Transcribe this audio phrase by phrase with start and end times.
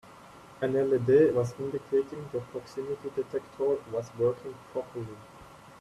[0.61, 5.15] An LED was indicating the proximity detector was working properly.